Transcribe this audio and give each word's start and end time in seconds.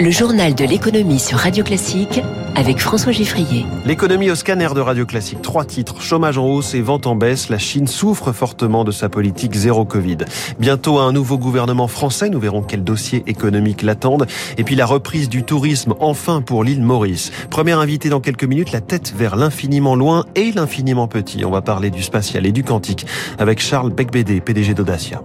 Le 0.00 0.10
journal 0.10 0.54
de 0.54 0.64
l'économie 0.64 1.18
sur 1.18 1.38
Radio 1.38 1.64
Classique 1.64 2.20
avec 2.54 2.78
François 2.78 3.12
Giffrier. 3.12 3.66
L'économie 3.84 4.30
au 4.30 4.34
scanner 4.34 4.68
de 4.74 4.80
Radio 4.80 5.06
Classique. 5.06 5.42
Trois 5.42 5.64
titres. 5.64 6.00
Chômage 6.00 6.38
en 6.38 6.46
hausse 6.46 6.74
et 6.74 6.80
vente 6.80 7.06
en 7.06 7.14
baisse. 7.14 7.50
La 7.50 7.58
Chine 7.58 7.86
souffre 7.86 8.32
fortement 8.32 8.84
de 8.84 8.90
sa 8.90 9.08
politique 9.08 9.54
zéro 9.54 9.84
Covid. 9.84 10.18
Bientôt 10.58 10.98
un 10.98 11.12
nouveau 11.12 11.38
gouvernement 11.38 11.88
français. 11.88 12.30
Nous 12.30 12.40
verrons 12.40 12.62
quels 12.62 12.84
dossiers 12.84 13.22
économiques 13.26 13.82
l'attendent. 13.82 14.26
Et 14.56 14.64
puis 14.64 14.74
la 14.74 14.86
reprise 14.86 15.28
du 15.28 15.44
tourisme 15.44 15.94
enfin 16.00 16.40
pour 16.40 16.64
l'île 16.64 16.82
Maurice. 16.82 17.30
Première 17.50 17.78
invité 17.78 18.08
dans 18.08 18.20
quelques 18.20 18.44
minutes, 18.44 18.72
la 18.72 18.80
tête 18.80 19.12
vers 19.16 19.36
l'infiniment 19.36 19.94
loin 19.94 20.24
et 20.34 20.52
l'infiniment 20.52 21.06
petit. 21.06 21.44
On 21.44 21.50
va 21.50 21.62
parler 21.62 21.90
du 21.90 22.02
spatial 22.02 22.46
et 22.46 22.52
du 22.52 22.64
quantique 22.64 23.06
avec 23.38 23.60
Charles 23.60 23.90
Becbédé, 23.90 24.40
PDG 24.40 24.74
d'Audacia. 24.74 25.22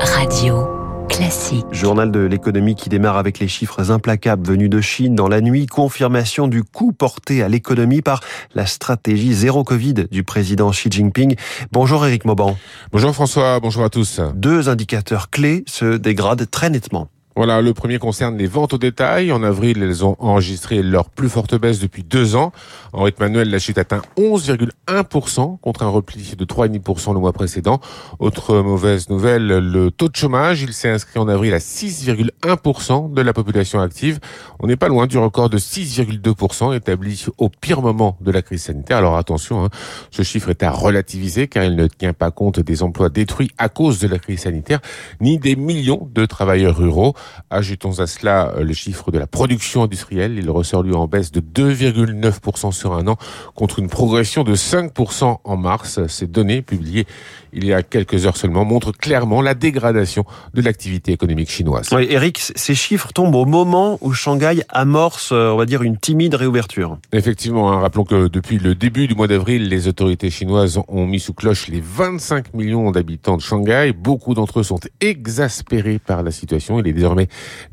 Radio. 0.00 0.73
Classique. 1.14 1.64
Journal 1.70 2.10
de 2.10 2.18
l'économie 2.18 2.74
qui 2.74 2.88
démarre 2.88 3.18
avec 3.18 3.38
les 3.38 3.46
chiffres 3.46 3.92
implacables 3.92 4.44
venus 4.44 4.68
de 4.68 4.80
Chine 4.80 5.14
dans 5.14 5.28
la 5.28 5.40
nuit. 5.40 5.66
Confirmation 5.66 6.48
du 6.48 6.64
coup 6.64 6.92
porté 6.92 7.40
à 7.40 7.48
l'économie 7.48 8.02
par 8.02 8.18
la 8.56 8.66
stratégie 8.66 9.32
zéro 9.32 9.62
Covid 9.62 9.94
du 10.10 10.24
président 10.24 10.72
Xi 10.72 10.90
Jinping. 10.90 11.36
Bonjour 11.70 12.04
Eric 12.04 12.24
Mauban. 12.24 12.56
Bonjour 12.90 13.14
François, 13.14 13.60
bonjour 13.60 13.84
à 13.84 13.90
tous. 13.90 14.20
Deux 14.34 14.68
indicateurs 14.68 15.30
clés 15.30 15.62
se 15.68 15.96
dégradent 15.96 16.50
très 16.50 16.68
nettement. 16.68 17.08
Voilà, 17.36 17.60
le 17.60 17.74
premier 17.74 17.98
concerne 17.98 18.38
les 18.38 18.46
ventes 18.46 18.74
au 18.74 18.78
détail. 18.78 19.32
En 19.32 19.42
avril, 19.42 19.82
elles 19.82 20.04
ont 20.04 20.14
enregistré 20.20 20.84
leur 20.84 21.10
plus 21.10 21.28
forte 21.28 21.56
baisse 21.56 21.80
depuis 21.80 22.04
deux 22.04 22.36
ans. 22.36 22.52
En 22.92 23.02
rythme 23.02 23.24
annuel, 23.24 23.50
la 23.50 23.58
chute 23.58 23.76
atteint 23.76 24.02
11,1% 24.16 25.58
contre 25.58 25.82
un 25.82 25.88
repli 25.88 26.36
de 26.38 26.44
3,5% 26.44 27.12
le 27.12 27.18
mois 27.18 27.32
précédent. 27.32 27.80
Autre 28.20 28.58
mauvaise 28.60 29.08
nouvelle, 29.08 29.48
le 29.48 29.90
taux 29.90 30.08
de 30.08 30.14
chômage, 30.14 30.62
il 30.62 30.72
s'est 30.72 30.90
inscrit 30.90 31.18
en 31.18 31.26
avril 31.26 31.54
à 31.54 31.58
6,1% 31.58 33.12
de 33.12 33.20
la 33.20 33.32
population 33.32 33.80
active. 33.80 34.20
On 34.60 34.68
n'est 34.68 34.76
pas 34.76 34.88
loin 34.88 35.08
du 35.08 35.18
record 35.18 35.50
de 35.50 35.58
6,2% 35.58 36.76
établi 36.76 37.26
au 37.38 37.48
pire 37.48 37.82
moment 37.82 38.16
de 38.20 38.30
la 38.30 38.42
crise 38.42 38.62
sanitaire. 38.62 38.98
Alors 38.98 39.16
attention, 39.16 39.64
hein, 39.64 39.70
ce 40.12 40.22
chiffre 40.22 40.50
est 40.50 40.62
à 40.62 40.70
relativiser 40.70 41.48
car 41.48 41.64
il 41.64 41.74
ne 41.74 41.88
tient 41.88 42.12
pas 42.12 42.30
compte 42.30 42.60
des 42.60 42.84
emplois 42.84 43.08
détruits 43.08 43.50
à 43.58 43.68
cause 43.68 43.98
de 43.98 44.06
la 44.06 44.20
crise 44.20 44.42
sanitaire, 44.42 44.78
ni 45.20 45.38
des 45.38 45.56
millions 45.56 46.08
de 46.14 46.26
travailleurs 46.26 46.76
ruraux. 46.76 47.14
Ajoutons 47.50 48.00
à 48.00 48.06
cela 48.06 48.52
euh, 48.56 48.64
le 48.64 48.72
chiffre 48.74 49.10
de 49.10 49.18
la 49.18 49.26
production 49.26 49.82
industrielle. 49.82 50.38
Il 50.38 50.50
ressort 50.50 50.82
lui 50.82 50.94
en 50.94 51.06
baisse 51.06 51.32
de 51.32 51.40
2,9% 51.40 52.72
sur 52.72 52.94
un 52.94 53.06
an 53.06 53.16
contre 53.54 53.78
une 53.78 53.88
progression 53.88 54.44
de 54.44 54.54
5% 54.54 55.38
en 55.42 55.56
mars. 55.56 56.06
Ces 56.06 56.26
données 56.26 56.62
publiées 56.62 57.06
il 57.54 57.64
y 57.64 57.72
a 57.72 57.82
quelques 57.82 58.26
heures 58.26 58.36
seulement 58.36 58.64
montrent 58.64 58.92
clairement 58.92 59.40
la 59.40 59.54
dégradation 59.54 60.24
de 60.54 60.60
l'activité 60.60 61.12
économique 61.12 61.50
chinoise. 61.50 61.88
Oui, 61.92 62.06
Eric, 62.10 62.38
ces 62.38 62.74
chiffres 62.74 63.12
tombent 63.12 63.36
au 63.36 63.44
moment 63.44 63.98
où 64.00 64.12
Shanghai 64.12 64.62
amorce, 64.68 65.30
euh, 65.32 65.50
on 65.50 65.56
va 65.56 65.64
dire, 65.64 65.82
une 65.82 65.96
timide 65.96 66.34
réouverture. 66.34 66.98
Effectivement, 67.12 67.72
hein, 67.72 67.80
rappelons 67.80 68.04
que 68.04 68.28
depuis 68.28 68.58
le 68.58 68.74
début 68.74 69.06
du 69.06 69.14
mois 69.14 69.28
d'avril, 69.28 69.68
les 69.68 69.86
autorités 69.86 70.30
chinoises 70.30 70.80
ont 70.88 71.06
mis 71.06 71.20
sous 71.20 71.32
cloche 71.32 71.68
les 71.68 71.80
25 71.80 72.54
millions 72.54 72.90
d'habitants 72.90 73.36
de 73.36 73.42
Shanghai. 73.42 73.92
Beaucoup 73.96 74.34
d'entre 74.34 74.60
eux 74.60 74.64
sont 74.64 74.80
exaspérés 75.00 76.00
par 76.00 76.22
la 76.22 76.32
situation. 76.32 76.80
Il 76.80 76.88
est 76.88 76.92
désormais 76.92 77.13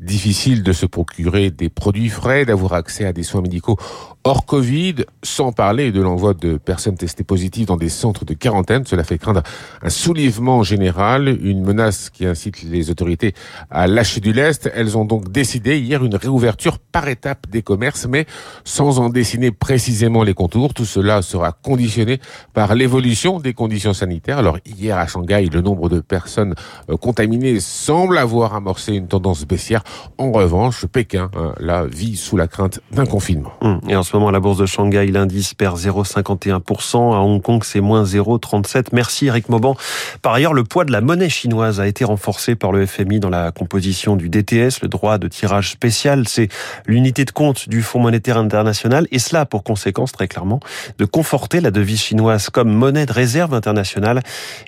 difficile 0.00 0.62
de 0.62 0.72
se 0.72 0.86
procurer 0.86 1.50
des 1.50 1.68
produits 1.68 2.08
frais, 2.08 2.44
d'avoir 2.44 2.74
accès 2.74 3.04
à 3.04 3.12
des 3.12 3.22
soins 3.22 3.42
médicaux 3.42 3.76
hors 4.24 4.46
Covid, 4.46 4.96
sans 5.22 5.52
parler 5.52 5.90
de 5.90 6.00
l'envoi 6.00 6.34
de 6.34 6.56
personnes 6.56 6.96
testées 6.96 7.24
positives 7.24 7.66
dans 7.66 7.76
des 7.76 7.88
centres 7.88 8.24
de 8.24 8.34
quarantaine. 8.34 8.86
Cela 8.86 9.02
fait 9.02 9.18
craindre 9.18 9.42
un 9.82 9.88
soulèvement 9.90 10.62
général, 10.62 11.28
une 11.42 11.62
menace 11.62 12.08
qui 12.10 12.26
incite 12.26 12.62
les 12.62 12.90
autorités 12.90 13.34
à 13.70 13.86
lâcher 13.86 14.20
du 14.20 14.32
lest. 14.32 14.70
Elles 14.74 14.96
ont 14.96 15.04
donc 15.04 15.32
décidé 15.32 15.78
hier 15.78 16.04
une 16.04 16.14
réouverture 16.14 16.78
par 16.78 17.08
étape 17.08 17.48
des 17.50 17.62
commerces, 17.62 18.06
mais 18.06 18.26
sans 18.64 19.00
en 19.00 19.08
dessiner 19.08 19.50
précisément 19.50 20.22
les 20.22 20.34
contours. 20.34 20.72
Tout 20.74 20.84
cela 20.84 21.22
sera 21.22 21.52
conditionné 21.52 22.20
par 22.52 22.74
l'évolution 22.74 23.40
des 23.40 23.54
conditions 23.54 23.94
sanitaires. 23.94 24.38
Alors 24.38 24.58
hier 24.64 24.98
à 24.98 25.06
Shanghai, 25.06 25.48
le 25.52 25.62
nombre 25.62 25.88
de 25.88 26.00
personnes 26.00 26.54
euh, 26.90 26.96
contaminées 26.96 27.58
semble 27.60 28.18
avoir 28.18 28.54
amorcé 28.54 28.94
une 28.94 29.08
tendance 29.08 29.31
baissière. 29.46 29.82
En 30.18 30.30
revanche, 30.32 30.86
Pékin, 30.86 31.30
hein, 31.36 31.54
là, 31.58 31.84
vit 31.84 32.16
sous 32.16 32.36
la 32.36 32.46
crainte 32.46 32.80
d'un 32.92 33.06
confinement. 33.06 33.52
Hum, 33.60 33.80
et 33.88 33.96
en 33.96 34.02
ce 34.02 34.14
moment, 34.14 34.28
à 34.28 34.32
la 34.32 34.40
bourse 34.40 34.58
de 34.58 34.66
Shanghai, 34.66 35.06
l'indice 35.06 35.54
perd 35.54 35.78
0,51%. 35.78 37.14
À 37.14 37.18
Hong 37.18 37.40
Kong, 37.40 37.62
c'est 37.64 37.80
moins 37.80 38.04
0,37%. 38.04 38.86
Merci 38.92 39.26
Eric 39.26 39.48
Mauban. 39.48 39.76
Par 40.20 40.34
ailleurs, 40.34 40.54
le 40.54 40.64
poids 40.64 40.84
de 40.84 40.92
la 40.92 41.00
monnaie 41.00 41.28
chinoise 41.28 41.80
a 41.80 41.86
été 41.86 42.04
renforcé 42.04 42.54
par 42.54 42.72
le 42.72 42.86
FMI 42.86 43.20
dans 43.20 43.30
la 43.30 43.52
composition 43.52 44.16
du 44.16 44.28
DTS, 44.28 44.82
le 44.82 44.88
droit 44.88 45.18
de 45.18 45.28
tirage 45.28 45.70
spécial. 45.70 46.28
C'est 46.28 46.48
l'unité 46.86 47.24
de 47.24 47.30
compte 47.30 47.68
du 47.68 47.82
Fonds 47.82 48.00
monétaire 48.00 48.36
international 48.36 49.06
et 49.10 49.18
cela 49.18 49.40
a 49.40 49.46
pour 49.46 49.62
conséquence 49.62 50.12
très 50.12 50.28
clairement 50.28 50.60
de 50.98 51.04
conforter 51.04 51.60
la 51.60 51.70
devise 51.70 52.00
chinoise 52.00 52.50
comme 52.50 52.70
monnaie 52.70 53.06
de 53.06 53.12
réserve 53.12 53.54
internationale 53.54 54.20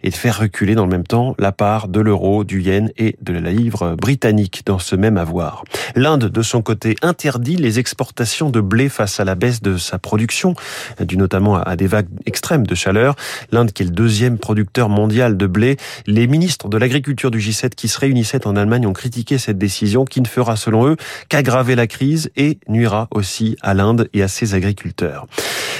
et 0.02 0.10
de 0.10 0.14
faire 0.14 0.38
reculer 0.38 0.74
dans 0.74 0.84
le 0.84 0.90
même 0.90 1.06
temps 1.06 1.34
la 1.38 1.52
part 1.52 1.88
de 1.88 2.00
l'euro, 2.00 2.44
du 2.44 2.62
yen 2.62 2.90
et 2.96 3.16
de 3.20 3.32
la 3.32 3.50
livre 3.50 3.96
britannique 3.96 4.53
dans 4.66 4.78
ce 4.78 4.96
même 4.96 5.16
avoir. 5.16 5.64
L'Inde, 5.96 6.24
de 6.24 6.42
son 6.42 6.62
côté, 6.62 6.96
interdit 7.02 7.56
les 7.56 7.78
exportations 7.78 8.50
de 8.50 8.60
blé 8.60 8.88
face 8.88 9.20
à 9.20 9.24
la 9.24 9.34
baisse 9.34 9.62
de 9.62 9.76
sa 9.76 9.98
production, 9.98 10.54
due 11.00 11.16
notamment 11.16 11.56
à 11.56 11.76
des 11.76 11.86
vagues 11.86 12.08
extrêmes 12.26 12.66
de 12.66 12.74
chaleur. 12.74 13.16
L'Inde, 13.50 13.72
qui 13.72 13.82
est 13.82 13.86
le 13.86 13.92
deuxième 13.92 14.38
producteur 14.38 14.88
mondial 14.88 15.36
de 15.36 15.46
blé, 15.46 15.76
les 16.06 16.26
ministres 16.26 16.68
de 16.68 16.76
l'agriculture 16.76 17.30
du 17.30 17.38
G7 17.38 17.70
qui 17.70 17.88
se 17.88 17.98
réunissaient 17.98 18.46
en 18.46 18.56
Allemagne 18.56 18.86
ont 18.86 18.92
critiqué 18.92 19.38
cette 19.38 19.58
décision 19.58 20.04
qui 20.04 20.20
ne 20.20 20.26
fera, 20.26 20.56
selon 20.56 20.86
eux, 20.86 20.96
qu'aggraver 21.28 21.74
la 21.74 21.86
crise 21.86 22.30
et 22.36 22.58
nuira 22.68 23.08
aussi 23.10 23.56
à 23.62 23.74
l'Inde 23.74 24.08
et 24.12 24.22
à 24.22 24.28
ses 24.28 24.54
agriculteurs. 24.54 25.26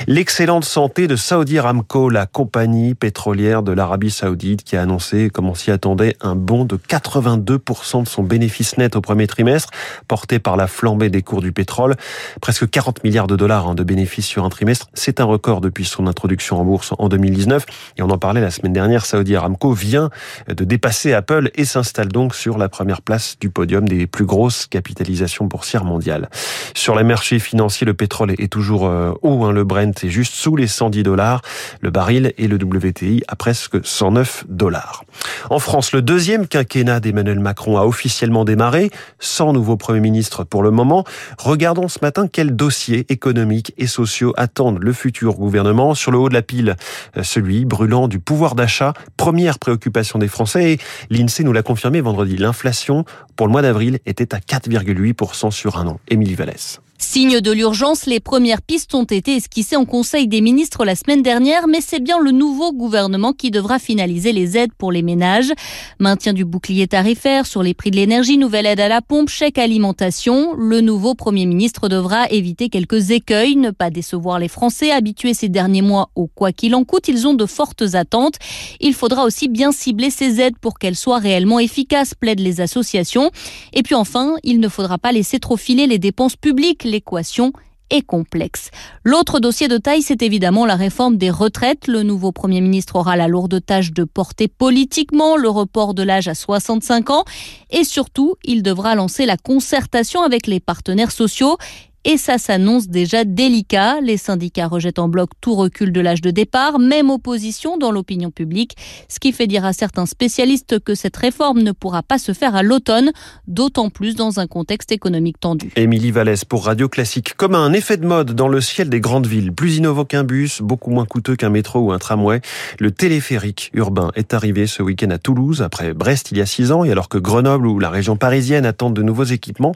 L'excellente 0.07 0.65
santé 0.65 1.07
de 1.07 1.17
Saudi 1.17 1.59
Aramco, 1.59 2.09
la 2.09 2.27
compagnie 2.27 2.95
pétrolière 2.95 3.63
de 3.63 3.73
l'Arabie 3.73 4.11
Saoudite, 4.11 4.65
qui 4.65 4.77
a 4.77 4.83
annoncé, 4.83 5.31
comme 5.31 5.49
on 5.49 5.55
s'y 5.55 5.71
attendait, 5.71 6.17
un 6.21 6.35
bond 6.35 6.65
de 6.65 6.77
82% 6.77 8.03
de 8.03 8.09
son 8.09 8.23
bénéfice 8.23 8.64
net 8.79 8.97
au 8.97 9.01
premier 9.01 9.27
trimestre, 9.27 9.71
porté 10.09 10.39
par 10.39 10.57
la 10.57 10.67
flambée 10.67 11.11
des 11.11 11.23
cours 11.23 11.41
du 11.41 11.53
pétrole. 11.53 11.95
Presque 12.41 12.69
40 12.69 13.05
milliards 13.05 13.27
de 13.27 13.37
dollars 13.37 13.69
hein, 13.69 13.75
de 13.75 13.83
bénéfices 13.83 14.27
sur 14.27 14.45
un 14.45 14.49
trimestre. 14.49 14.89
C'est 14.95 15.21
un 15.21 15.25
record 15.25 15.61
depuis 15.61 15.85
son 15.85 16.07
introduction 16.07 16.61
en 16.61 16.65
bourse 16.65 16.93
en 16.99 17.09
2019. 17.09 17.65
Et 17.99 18.03
on 18.03 18.11
en 18.11 18.19
parlait 18.19 18.41
la 18.41 18.51
semaine 18.51 18.73
dernière, 18.73 19.07
Saudi 19.07 19.37
Aramco 19.37 19.73
vient 19.73 20.11
de 20.49 20.65
dépasser 20.65 21.13
Apple 21.13 21.51
et 21.55 21.65
s'installe 21.65 22.09
donc 22.09 22.35
sur 22.35 22.59
la 22.59 22.69
première 22.69 23.03
place 23.03 23.37
du 23.39 23.51
podium 23.51 23.89
des 23.89 24.07
plus 24.07 24.25
grosses 24.25 24.67
capitalisations 24.67 25.45
boursières 25.45 25.85
mondiales. 25.85 26.29
Sur 26.75 26.97
les 26.97 27.05
marchés 27.05 27.39
financiers, 27.39 27.87
le 27.87 27.95
pétrole 27.95 28.33
est 28.33 28.53
toujours 28.53 28.87
euh, 28.87 29.13
haut. 29.23 29.45
Hein, 29.45 29.53
le 29.53 29.65
Brent 29.65 30.05
est 30.05 30.09
juste 30.09 30.35
sous 30.35 30.57
les 30.57 30.67
110 30.67 31.03
dollars. 31.03 31.43
Le 31.81 31.91
baril 31.91 32.33
et 32.39 32.49
le 32.49 32.57
WTI 32.57 33.23
à 33.29 33.37
presque 33.37 33.85
109 33.85 34.45
dollars. 34.49 35.05
En 35.51 35.59
France, 35.59 35.93
le 35.93 36.03
deuxième 36.03 36.47
quinquennat 36.47 37.01
d'Emmanuel 37.01 37.41
Macron 37.41 37.79
a 37.79 37.85
officiellement 37.85 38.44
démarré, 38.45 38.91
sans 39.19 39.53
nouveau 39.53 39.77
Premier 39.77 40.01
ministre 40.01 40.45
pour 40.45 40.63
le 40.63 40.71
moment. 40.71 41.05
Regardons 41.39 41.89
ce 41.89 41.99
matin 42.03 42.29
quels 42.29 42.55
dossiers 42.55 43.07
économiques 43.09 43.73
et 43.79 43.87
sociaux 43.87 44.33
attendent 44.37 44.83
le 44.83 44.93
futur 44.93 45.35
gouvernement. 45.35 45.95
Sur 45.95 46.11
le 46.11 46.19
haut 46.19 46.29
de 46.29 46.35
la 46.35 46.43
pile, 46.43 46.77
euh, 47.17 47.23
celui 47.23 47.65
brûlant 47.65 48.09
du 48.09 48.19
pouvoir 48.19 48.55
d'achat, 48.55 48.95
première 49.17 49.59
préoccupation 49.59 50.19
des 50.19 50.29
Français. 50.29 50.79
L'INSEE 51.11 51.45
nous 51.45 51.53
l'a 51.53 51.63
confirmé 51.63 52.01
vendredi. 52.01 52.37
L'inflation, 52.37 53.05
pour 53.37 53.47
le 53.47 53.53
mois 53.53 53.63
d'avril, 53.63 53.99
était 54.07 54.35
à 54.35 54.39
4,8% 54.39 55.51
sur 55.51 55.79
un 55.79 55.87
an. 55.87 56.01
Émilie 56.09 56.35
Vallès. 56.35 56.81
Signe 57.05 57.41
de 57.41 57.53
l'urgence, 57.53 58.07
les 58.07 58.19
premières 58.19 58.63
pistes 58.63 58.95
ont 58.95 59.05
été 59.05 59.37
esquissées 59.37 59.77
en 59.77 59.85
Conseil 59.85 60.27
des 60.27 60.41
ministres 60.41 60.87
la 60.87 60.97
semaine 60.97 61.23
dernière, 61.23 61.69
mais 61.69 61.81
c'est 61.81 62.01
bien 62.01 62.19
le 62.19 62.31
nouveau 62.31 62.73
gouvernement 62.73 63.33
qui 63.33 63.51
devra 63.51 63.79
finaliser 63.79 64.33
les 64.33 64.57
aides 64.57 64.73
pour 64.77 64.91
les 64.91 65.03
ménages. 65.03 65.53
Maintien 66.01 66.33
du 66.33 66.47
bouclier 66.47 66.89
tarifaire 66.89 67.47
sur 67.47 67.63
les 67.63 67.75
prix 67.75 67.91
de 67.91 67.97
l'énergie, 67.97 68.39
nouvelle 68.39 68.65
aide 68.67 68.81
à 68.81 68.89
la 68.89 69.03
pompe, 69.03 69.29
chèque 69.29 69.59
alimentation. 69.59 70.55
Le 70.57 70.81
nouveau 70.81 71.15
Premier 71.15 71.45
ministre 71.45 71.89
devra 71.89 72.27
éviter 72.31 72.71
quelques 72.71 73.11
écueils, 73.11 73.55
ne 73.55 73.71
pas 73.71 73.91
décevoir 73.91 74.39
les 74.39 74.49
Français 74.49 74.91
habitués 74.91 75.35
ces 75.35 75.51
derniers 75.51 75.83
mois 75.83 76.09
au 76.17 76.27
quoi 76.27 76.53
qu'il 76.53 76.75
en 76.75 76.85
coûte. 76.85 77.07
Ils 77.07 77.29
ont 77.29 77.35
de 77.35 77.47
fortes 77.47 77.95
attentes. 77.95 78.39
Il 78.81 78.95
faudra 78.95 79.25
aussi 79.25 79.49
bien 79.49 79.73
cibler 79.73 80.11
ces 80.11 80.41
aides 80.41 80.59
pour 80.59 80.79
qu'elles 80.79 80.97
soient 80.97 81.19
réellement 81.19 81.61
efficaces, 81.61 82.15
plaident 82.15 82.41
les 82.41 82.63
associations. 82.63 83.31
Et 83.75 83.83
puis 83.83 83.95
enfin, 83.95 84.35
il 84.43 84.59
ne 84.59 84.69
faudra 84.69 84.97
pas 84.97 85.13
laisser 85.13 85.39
trop 85.39 85.59
filer 85.59 85.87
les 85.87 85.99
dépenses 85.99 86.37
publiques 86.37 86.94
l'équation 86.95 87.53
est 87.91 88.03
complexe. 88.03 88.71
L'autre 89.03 89.41
dossier 89.41 89.69
de 89.69 89.79
taille, 89.79 90.03
c'est 90.03 90.23
évidemment 90.23 90.65
la 90.65 90.77
réforme 90.77 91.17
des 91.17 91.31
retraites. 91.31 91.87
Le 91.87 92.03
nouveau 92.03 92.33
Premier 92.33 92.61
ministre 92.61 92.97
aura 92.97 93.17
la 93.17 93.29
lourde 93.29 93.65
tâche 93.65 93.93
de 93.93 94.05
porter 94.05 94.49
politiquement 94.49 95.37
le 95.37 95.49
report 95.49 95.93
de 95.95 96.03
l'âge 96.03 96.29
à 96.29 96.35
65 96.35 97.11
ans 97.11 97.25
et 97.71 97.85
surtout, 97.85 98.37
il 98.45 98.63
devra 98.63 98.95
lancer 98.95 99.27
la 99.27 99.37
concertation 99.37 100.23
avec 100.23 100.47
les 100.47 100.61
partenaires 100.61 101.13
sociaux 101.13 101.59
et 102.05 102.17
ça 102.17 102.39
s'annonce 102.39 102.89
déjà 102.89 103.25
délicat. 103.25 104.01
Les 104.01 104.17
syndicats 104.17 104.67
rejettent 104.67 104.99
en 104.99 105.09
bloc 105.09 105.31
tout 105.41 105.55
recul 105.55 105.93
de 105.93 106.01
l'âge 106.01 106.21
de 106.21 106.31
départ, 106.31 106.79
même 106.79 107.11
opposition 107.11 107.79
dans 107.79 107.91
l'opinion 107.91 108.31
publique, 108.31 108.77
ce 109.09 109.19
qui 109.19 109.33
fait 109.33 109.47
dire 109.47 109.65
à 109.65 109.73
certains 109.73 110.07
spécialistes 110.07 110.79
que 110.81 110.95
cette 110.95 111.17
réforme 111.17 111.63
ne 111.63 111.73
pourra 111.73 112.03
pas 112.03 112.19
se 112.19 112.33
faire 112.33 112.55
à 112.55 112.63
l'automne, 112.63 113.13
d'autant 113.47 113.91
plus 113.91 114.15
dans 114.15 114.41
un 114.41 114.47
contexte 114.47 114.93
économique 114.93 115.41
tendu. 115.41 115.71
Émilie 115.77 116.11
Vallès 116.11 116.45
pour 116.45 116.67
Radio 116.67 116.89
Classique. 116.89 117.35
Comme 117.35 117.55
un 117.55 117.73
effet 117.73 117.97
de 117.97 118.07
mode 118.07 118.33
dans 118.33 118.49
le 118.49 118.61
ciel 118.61 118.89
des 118.89 119.01
grandes 119.01 119.27
villes, 119.27 119.53
plus 119.53 119.77
innovant 119.77 120.05
qu'un 120.05 120.25
bus, 120.25 120.61
beaucoup 120.61 120.91
moins 120.91 121.07
coûteux 121.07 121.37
qu'un 121.37 121.51
métro 121.51 121.81
ou 121.81 121.93
un 121.93 121.99
tramway, 121.99 122.41
le 122.79 122.91
téléphérique 122.91 123.71
urbain 123.73 124.11
est 124.15 124.35
arrivé 124.35 124.67
ce 124.67 124.83
week-end 124.83 125.11
à 125.11 125.19
Toulouse, 125.19 125.63
après 125.63 125.95
Brest 125.95 126.33
il 126.33 126.39
y 126.39 126.41
a 126.41 126.47
six 126.47 126.71
ans, 126.73 126.85
et 126.85 126.91
alors 126.91 127.09
que 127.09 127.19
Grenoble 127.19 127.67
ou 127.67 127.79
la 127.79 127.91
région 127.91 128.17
parisienne 128.17 128.67
attendent 128.67 128.95
de 128.95 129.03
nouveaux 129.03 129.25
équipements. 129.25 129.75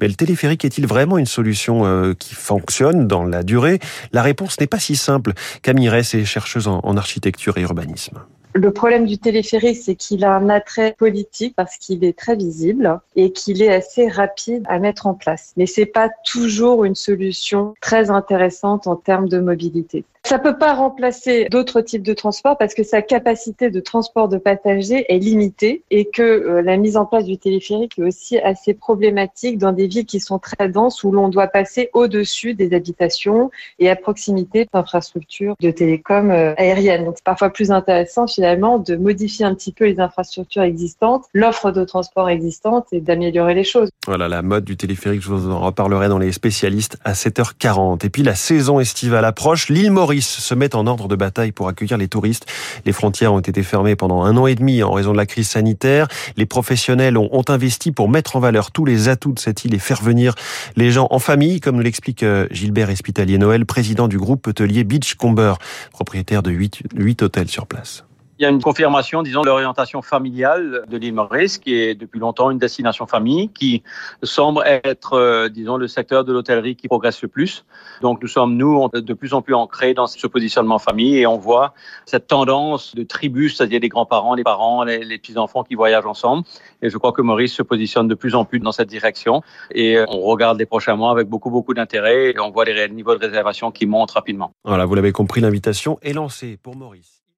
Mais 0.00 0.08
le 0.08 0.14
téléphérique 0.14 0.64
est-il 0.64 0.86
vraiment 0.86 1.16
une 1.16 1.26
solution? 1.26 1.69
Euh, 1.70 2.14
qui 2.18 2.34
fonctionne 2.34 3.06
dans 3.06 3.24
la 3.24 3.42
durée 3.42 3.78
La 4.12 4.22
réponse 4.22 4.60
n'est 4.60 4.66
pas 4.66 4.78
si 4.78 4.96
simple. 4.96 5.32
Camille 5.62 5.88
Ress 5.88 6.14
est 6.14 6.24
chercheuse 6.24 6.68
en 6.68 6.96
architecture 6.96 7.58
et 7.58 7.62
urbanisme. 7.62 8.20
Le 8.52 8.72
problème 8.72 9.06
du 9.06 9.16
téléphérique, 9.16 9.78
c'est 9.80 9.94
qu'il 9.94 10.24
a 10.24 10.34
un 10.34 10.48
attrait 10.48 10.96
politique 10.98 11.54
parce 11.54 11.76
qu'il 11.76 12.04
est 12.04 12.18
très 12.18 12.34
visible 12.34 12.98
et 13.14 13.30
qu'il 13.30 13.62
est 13.62 13.72
assez 13.72 14.08
rapide 14.08 14.64
à 14.68 14.80
mettre 14.80 15.06
en 15.06 15.14
place. 15.14 15.52
Mais 15.56 15.66
c'est 15.66 15.86
pas 15.86 16.08
toujours 16.24 16.84
une 16.84 16.96
solution 16.96 17.74
très 17.80 18.10
intéressante 18.10 18.88
en 18.88 18.96
termes 18.96 19.28
de 19.28 19.38
mobilité. 19.38 20.04
Ça 20.22 20.38
peut 20.38 20.58
pas 20.58 20.74
remplacer 20.74 21.48
d'autres 21.50 21.80
types 21.80 22.02
de 22.02 22.12
transport 22.12 22.56
parce 22.58 22.74
que 22.74 22.82
sa 22.84 23.02
capacité 23.02 23.70
de 23.70 23.80
transport 23.80 24.28
de 24.28 24.36
passagers 24.36 25.06
est 25.08 25.18
limitée 25.18 25.82
et 25.90 26.04
que 26.04 26.22
euh, 26.22 26.62
la 26.62 26.76
mise 26.76 26.96
en 26.96 27.06
place 27.06 27.24
du 27.24 27.38
téléphérique 27.38 27.98
est 27.98 28.02
aussi 28.02 28.38
assez 28.38 28.74
problématique 28.74 29.58
dans 29.58 29.72
des 29.72 29.86
villes 29.88 30.04
qui 30.04 30.20
sont 30.20 30.38
très 30.38 30.68
denses 30.68 31.02
où 31.04 31.10
l'on 31.10 31.30
doit 31.30 31.48
passer 31.48 31.88
au-dessus 31.94 32.54
des 32.54 32.74
habitations 32.74 33.50
et 33.78 33.90
à 33.90 33.96
proximité 33.96 34.68
d'infrastructures 34.72 35.56
de 35.58 35.70
télécom 35.70 36.30
euh, 36.30 36.54
aériennes. 36.58 37.06
Donc 37.06 37.14
c'est 37.16 37.24
parfois 37.24 37.50
plus 37.50 37.72
intéressant 37.72 38.26
finalement 38.26 38.78
de 38.78 38.96
modifier 38.96 39.46
un 39.46 39.54
petit 39.54 39.72
peu 39.72 39.86
les 39.86 39.98
infrastructures 40.00 40.62
existantes, 40.62 41.24
l'offre 41.32 41.72
de 41.72 41.82
transport 41.82 42.28
existante 42.28 42.86
et 42.92 43.00
d'améliorer 43.00 43.54
les 43.54 43.64
choses. 43.64 43.88
Voilà 44.06 44.28
la 44.28 44.42
mode 44.42 44.64
du 44.64 44.76
téléphérique, 44.76 45.22
je 45.22 45.28
vous 45.28 45.50
en 45.50 45.60
reparlerai 45.60 46.08
dans 46.08 46.18
les 46.18 46.30
spécialistes 46.30 46.98
à 47.04 47.14
7h40. 47.14 48.06
Et 48.06 48.10
puis 48.10 48.22
la 48.22 48.34
saison 48.34 48.80
estivale 48.80 49.24
approche, 49.24 49.70
l'île 49.70 49.90
Maurice 49.90 50.09
se 50.18 50.54
met 50.54 50.74
en 50.74 50.86
ordre 50.86 51.08
de 51.08 51.16
bataille 51.16 51.52
pour 51.52 51.68
accueillir 51.68 51.96
les 51.96 52.08
touristes. 52.08 52.46
Les 52.84 52.92
frontières 52.92 53.32
ont 53.32 53.40
été 53.40 53.62
fermées 53.62 53.96
pendant 53.96 54.22
un 54.22 54.36
an 54.36 54.46
et 54.46 54.54
demi 54.54 54.82
en 54.82 54.92
raison 54.92 55.12
de 55.12 55.16
la 55.16 55.26
crise 55.26 55.48
sanitaire. 55.48 56.08
Les 56.36 56.46
professionnels 56.46 57.16
ont, 57.16 57.44
investi 57.48 57.90
pour 57.90 58.08
mettre 58.08 58.36
en 58.36 58.40
valeur 58.40 58.70
tous 58.70 58.84
les 58.84 59.08
atouts 59.08 59.32
de 59.32 59.38
cette 59.38 59.64
île 59.64 59.74
et 59.74 59.78
faire 59.78 60.02
venir 60.02 60.34
les 60.76 60.90
gens 60.90 61.08
en 61.10 61.18
famille, 61.18 61.60
comme 61.60 61.76
nous 61.76 61.82
l'explique 61.82 62.22
euh, 62.22 62.46
Gilbert 62.50 62.90
Espitalier-Noël, 62.90 63.64
président 63.64 64.08
du 64.08 64.18
groupe 64.18 64.46
hôtelier 64.46 64.84
Beachcomber, 64.84 65.54
propriétaire 65.90 66.42
de 66.42 66.50
8, 66.50 66.82
8 66.94 67.22
hôtels 67.22 67.48
sur 67.48 67.66
place. 67.66 68.04
Il 68.40 68.44
y 68.44 68.46
a 68.46 68.48
une 68.48 68.62
confirmation, 68.62 69.22
disons, 69.22 69.42
de 69.42 69.48
l'orientation 69.48 70.00
familiale 70.00 70.86
de 70.88 70.96
l'île 70.96 71.12
Maurice, 71.12 71.58
qui 71.58 71.74
est 71.74 71.94
depuis 71.94 72.18
longtemps 72.18 72.50
une 72.50 72.56
destination 72.56 73.06
famille, 73.06 73.50
qui 73.50 73.82
semble 74.22 74.62
être, 74.64 75.12
euh, 75.12 75.50
disons, 75.50 75.76
le 75.76 75.86
secteur 75.86 76.24
de 76.24 76.32
l'hôtellerie 76.32 76.74
qui 76.74 76.88
progresse 76.88 77.20
le 77.20 77.28
plus. 77.28 77.66
Donc, 78.00 78.22
nous 78.22 78.28
sommes, 78.28 78.56
nous, 78.56 78.88
de 78.94 79.12
plus 79.12 79.34
en 79.34 79.42
plus 79.42 79.52
ancrés 79.52 79.92
dans 79.92 80.06
ce 80.06 80.26
positionnement 80.26 80.78
famille 80.78 81.18
et 81.18 81.26
on 81.26 81.36
voit 81.36 81.74
cette 82.06 82.28
tendance 82.28 82.94
de 82.94 83.02
tribu, 83.02 83.50
c'est-à-dire 83.50 83.80
les 83.82 83.90
grands-parents, 83.90 84.34
les 84.34 84.42
parents, 84.42 84.84
les, 84.84 85.04
les 85.04 85.18
petits-enfants 85.18 85.62
qui 85.62 85.74
voyagent 85.74 86.06
ensemble. 86.06 86.44
Et 86.80 86.88
je 86.88 86.96
crois 86.96 87.12
que 87.12 87.20
Maurice 87.20 87.52
se 87.52 87.62
positionne 87.62 88.08
de 88.08 88.14
plus 88.14 88.34
en 88.34 88.46
plus 88.46 88.58
dans 88.58 88.72
cette 88.72 88.88
direction 88.88 89.42
et 89.70 89.98
euh, 89.98 90.06
on 90.08 90.22
regarde 90.22 90.58
les 90.58 90.64
prochains 90.64 90.96
mois 90.96 91.10
avec 91.10 91.28
beaucoup, 91.28 91.50
beaucoup 91.50 91.74
d'intérêt 91.74 92.30
et 92.30 92.40
on 92.40 92.50
voit 92.50 92.64
les 92.64 92.88
niveaux 92.88 93.14
de 93.14 93.20
réservation 93.20 93.70
qui 93.70 93.84
montent 93.84 94.12
rapidement. 94.12 94.52
Voilà, 94.64 94.86
vous 94.86 94.94
l'avez 94.94 95.12
compris, 95.12 95.42
l'invitation 95.42 95.98
est 96.00 96.14
lancée 96.14 96.56
pour 96.56 96.74
Maurice. 96.74 97.19